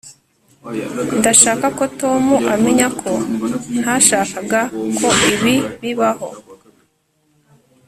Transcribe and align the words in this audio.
ndashaka 1.19 1.67
ko 1.77 1.83
tom 1.99 2.23
amenya 2.53 2.87
ko 3.01 3.11
ntashakaga 3.81 4.59
ko 4.97 5.07
ibi 5.33 5.55
bibaho 5.81 6.27